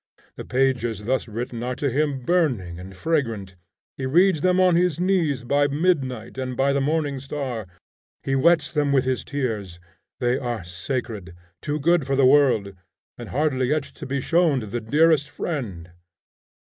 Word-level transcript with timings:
The 0.35 0.45
pages 0.45 1.05
thus 1.05 1.27
written 1.27 1.61
are 1.61 1.75
to 1.75 1.87
him 1.87 2.21
burning 2.21 2.79
and 2.79 2.97
fragrant; 2.97 3.55
he 3.97 4.07
reads 4.07 4.41
them 4.41 4.59
on 4.59 4.75
his 4.75 4.99
knees 4.99 5.43
by 5.43 5.67
midnight 5.67 6.39
and 6.39 6.57
by 6.57 6.73
the 6.73 6.81
morning 6.81 7.19
star; 7.19 7.67
he 8.23 8.33
wets 8.35 8.73
them 8.73 8.91
with 8.91 9.05
his 9.05 9.23
tears; 9.23 9.79
they 10.19 10.39
are 10.39 10.63
sacred; 10.63 11.35
too 11.61 11.79
good 11.79 12.07
for 12.07 12.15
the 12.15 12.25
world, 12.25 12.73
and 13.19 13.29
hardly 13.29 13.67
yet 13.67 13.83
to 13.83 14.07
be 14.07 14.19
shown 14.19 14.59
to 14.61 14.65
the 14.65 14.81
dearest 14.81 15.29
friend. 15.29 15.91